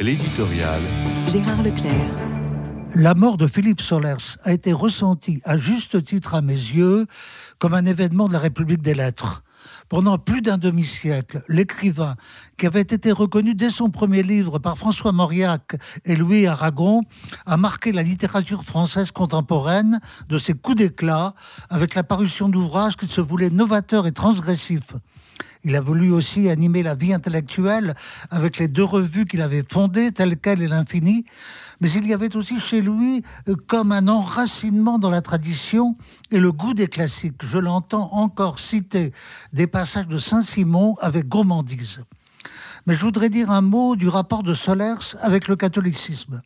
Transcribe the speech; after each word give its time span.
L'éditorial. 0.00 0.80
Gérard 1.28 1.62
Leclerc. 1.62 2.10
La 2.94 3.14
mort 3.14 3.36
de 3.36 3.46
Philippe 3.46 3.82
Solers 3.82 4.38
a 4.44 4.54
été 4.54 4.72
ressentie, 4.72 5.42
à 5.44 5.58
juste 5.58 6.02
titre 6.02 6.34
à 6.34 6.40
mes 6.40 6.54
yeux, 6.54 7.04
comme 7.58 7.74
un 7.74 7.84
événement 7.84 8.26
de 8.26 8.32
la 8.32 8.38
République 8.38 8.80
des 8.80 8.94
lettres. 8.94 9.42
Pendant 9.88 10.18
plus 10.18 10.42
d'un 10.42 10.58
demi-siècle, 10.58 11.42
l'écrivain, 11.48 12.16
qui 12.56 12.66
avait 12.66 12.80
été 12.80 13.12
reconnu 13.12 13.54
dès 13.54 13.70
son 13.70 13.90
premier 13.90 14.22
livre 14.22 14.58
par 14.58 14.78
François 14.78 15.12
Mauriac 15.12 15.76
et 16.04 16.16
Louis 16.16 16.46
Aragon, 16.46 17.02
a 17.46 17.56
marqué 17.56 17.92
la 17.92 18.02
littérature 18.02 18.64
française 18.64 19.10
contemporaine 19.10 20.00
de 20.28 20.38
ses 20.38 20.54
coups 20.54 20.76
d'éclat 20.78 21.34
avec 21.68 21.94
la 21.94 22.02
parution 22.02 22.48
d'ouvrages 22.48 22.96
qui 22.96 23.06
se 23.06 23.20
voulaient 23.20 23.50
novateurs 23.50 24.06
et 24.06 24.12
transgressifs. 24.12 24.94
Il 25.62 25.76
a 25.76 25.80
voulu 25.80 26.10
aussi 26.10 26.48
animer 26.48 26.82
la 26.82 26.94
vie 26.94 27.12
intellectuelle 27.12 27.94
avec 28.30 28.58
les 28.58 28.68
deux 28.68 28.84
revues 28.84 29.26
qu'il 29.26 29.42
avait 29.42 29.64
fondées, 29.70 30.10
telles 30.10 30.38
quelles 30.38 30.62
et 30.62 30.68
l'infini. 30.68 31.26
Mais 31.80 31.90
il 31.90 32.06
y 32.06 32.14
avait 32.14 32.34
aussi 32.34 32.58
chez 32.60 32.80
lui 32.80 33.22
euh, 33.48 33.54
comme 33.66 33.92
un 33.92 34.08
enracinement 34.08 34.98
dans 34.98 35.10
la 35.10 35.22
tradition 35.22 35.96
et 36.30 36.38
le 36.38 36.52
goût 36.52 36.74
des 36.74 36.88
classiques. 36.88 37.42
Je 37.42 37.58
l'entends 37.58 38.10
encore 38.12 38.58
citer 38.58 39.12
des 39.52 39.66
passages 39.66 40.06
de 40.08 40.18
Saint-Simon 40.18 40.96
avec 41.00 41.28
gourmandise. 41.28 42.00
Mais 42.86 42.94
je 42.94 43.00
voudrais 43.00 43.28
dire 43.28 43.50
un 43.50 43.60
mot 43.60 43.96
du 43.96 44.08
rapport 44.08 44.42
de 44.42 44.54
Solers 44.54 45.16
avec 45.20 45.48
le 45.48 45.56
catholicisme. 45.56 46.40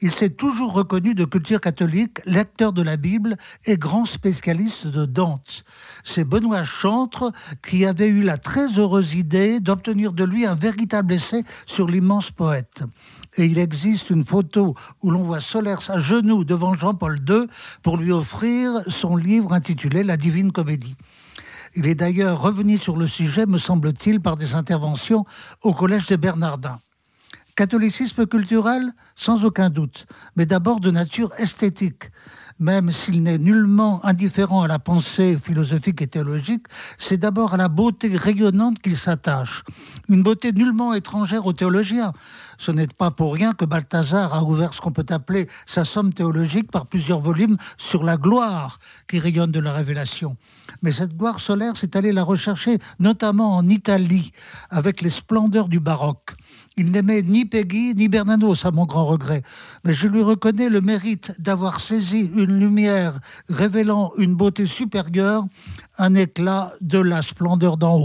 Il 0.00 0.10
s'est 0.10 0.30
toujours 0.30 0.72
reconnu 0.72 1.14
de 1.14 1.24
culture 1.24 1.60
catholique, 1.60 2.18
lecteur 2.26 2.72
de 2.72 2.82
la 2.82 2.96
Bible 2.96 3.36
et 3.64 3.78
grand 3.78 4.06
spécialiste 4.06 4.88
de 4.88 5.04
Dante. 5.04 5.64
C'est 6.02 6.24
Benoît 6.24 6.64
Chantre 6.64 7.30
qui 7.62 7.86
avait 7.86 8.08
eu 8.08 8.22
la 8.22 8.36
très 8.36 8.66
heureuse 8.78 9.14
idée 9.14 9.60
d'obtenir 9.60 10.12
de 10.12 10.24
lui 10.24 10.46
un 10.46 10.56
véritable 10.56 11.14
essai 11.14 11.44
sur 11.64 11.86
l'immense 11.86 12.32
poète. 12.32 12.82
Et 13.36 13.44
il 13.44 13.58
existe 13.58 14.10
une 14.10 14.26
photo 14.26 14.74
où 15.00 15.10
l'on 15.10 15.22
voit 15.22 15.40
Solers 15.40 15.88
à 15.88 15.98
genoux 15.98 16.44
devant 16.44 16.74
Jean-Paul 16.74 17.20
II 17.28 17.46
pour 17.82 17.96
lui 17.96 18.10
offrir 18.10 18.82
son 18.88 19.16
livre 19.16 19.52
intitulé 19.52 20.02
La 20.02 20.16
Divine 20.16 20.50
Comédie. 20.50 20.96
Il 21.76 21.88
est 21.88 21.96
d'ailleurs 21.96 22.40
revenu 22.40 22.78
sur 22.78 22.96
le 22.96 23.08
sujet, 23.08 23.46
me 23.46 23.58
semble-t-il, 23.58 24.20
par 24.20 24.36
des 24.36 24.54
interventions 24.54 25.24
au 25.62 25.74
Collège 25.74 26.06
des 26.06 26.16
Bernardins. 26.16 26.78
Catholicisme 27.56 28.26
culturel, 28.26 28.92
sans 29.16 29.44
aucun 29.44 29.70
doute, 29.70 30.06
mais 30.36 30.46
d'abord 30.46 30.80
de 30.80 30.90
nature 30.90 31.32
esthétique. 31.38 32.10
Même 32.64 32.92
s'il 32.92 33.22
n'est 33.22 33.36
nullement 33.36 34.02
indifférent 34.06 34.62
à 34.62 34.68
la 34.68 34.78
pensée 34.78 35.36
philosophique 35.36 36.00
et 36.00 36.06
théologique, 36.06 36.64
c'est 36.96 37.18
d'abord 37.18 37.52
à 37.52 37.58
la 37.58 37.68
beauté 37.68 38.16
rayonnante 38.16 38.78
qu'il 38.78 38.96
s'attache. 38.96 39.64
Une 40.08 40.22
beauté 40.22 40.50
nullement 40.50 40.94
étrangère 40.94 41.44
aux 41.44 41.52
théologiens. 41.52 42.14
Ce 42.56 42.70
n'est 42.70 42.86
pas 42.86 43.10
pour 43.10 43.34
rien 43.34 43.52
que 43.52 43.66
Balthazar 43.66 44.32
a 44.32 44.42
ouvert 44.44 44.72
ce 44.72 44.80
qu'on 44.80 44.92
peut 44.92 45.04
appeler 45.10 45.46
sa 45.66 45.84
somme 45.84 46.14
théologique 46.14 46.70
par 46.70 46.86
plusieurs 46.86 47.20
volumes 47.20 47.58
sur 47.76 48.02
la 48.02 48.16
gloire 48.16 48.78
qui 49.10 49.18
rayonne 49.18 49.52
de 49.52 49.60
la 49.60 49.74
révélation. 49.74 50.38
Mais 50.80 50.90
cette 50.90 51.18
gloire 51.18 51.40
solaire, 51.40 51.76
c'est 51.76 51.96
allé 51.96 52.12
la 52.12 52.22
rechercher 52.22 52.78
notamment 52.98 53.56
en 53.56 53.68
Italie, 53.68 54.32
avec 54.70 55.02
les 55.02 55.10
splendeurs 55.10 55.68
du 55.68 55.80
baroque. 55.80 56.34
Il 56.76 56.90
n'aimait 56.90 57.22
ni 57.22 57.44
Peggy 57.44 57.94
ni 57.94 58.08
Bernanos, 58.08 58.64
à 58.64 58.72
mon 58.72 58.84
grand 58.84 59.06
regret. 59.06 59.42
Mais 59.84 59.92
je 59.92 60.08
lui 60.08 60.22
reconnais 60.22 60.68
le 60.68 60.80
mérite 60.80 61.32
d'avoir 61.38 61.80
saisi 61.80 62.28
une 62.34 62.58
lumière 62.58 63.20
révélant 63.48 64.12
une 64.18 64.34
beauté 64.34 64.66
supérieure, 64.66 65.44
un 65.98 66.14
éclat 66.14 66.72
de 66.80 66.98
la 66.98 67.22
splendeur 67.22 67.76
d'en 67.76 67.96
haut. 67.96 68.02